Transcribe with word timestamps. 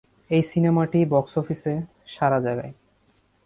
এই 0.29 0.43
সিনেমাটি 0.51 0.99
box 1.05 1.33
office 1.37 1.73
সাড়া 2.05 2.39
জাগায়। 2.39 2.73